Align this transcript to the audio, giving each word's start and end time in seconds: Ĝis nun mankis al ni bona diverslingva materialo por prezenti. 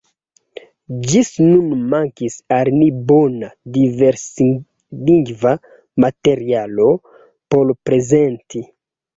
Ĝis 1.09 1.27
nun 1.41 1.83
mankis 1.91 2.37
al 2.57 2.71
ni 2.79 2.87
bona 3.11 3.51
diverslingva 3.77 5.53
materialo 6.07 6.91
por 7.53 7.77
prezenti. 7.91 8.69